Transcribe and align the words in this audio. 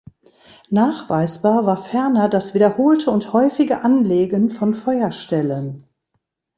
Nachweisbar 0.71 1.67
war 1.67 1.77
ferner 1.83 2.27
das 2.27 2.55
wiederholte 2.55 3.11
und 3.11 3.33
häufige 3.33 3.81
Anlegen 3.83 4.49
von 4.49 4.73
Feuerstellen. 4.73 5.83